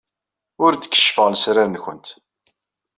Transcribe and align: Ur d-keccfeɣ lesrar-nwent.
Ur 0.65 0.71
d-keccfeɣ 0.75 1.27
lesrar-nwent. 1.29 2.07